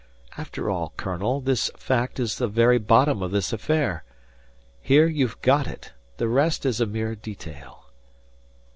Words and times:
After 0.35 0.67
all, 0.67 0.93
colonel, 0.97 1.41
this 1.41 1.69
fact 1.77 2.19
is 2.19 2.39
the 2.39 2.47
very 2.47 2.79
bottom 2.79 3.21
of 3.21 3.29
this 3.29 3.53
affair. 3.53 4.03
Here 4.81 5.05
you've 5.05 5.39
got 5.43 5.67
it. 5.67 5.93
The 6.17 6.27
rest 6.27 6.65
is 6.65 6.81
a 6.81 6.87
mere 6.87 7.13
detail...." 7.13 7.85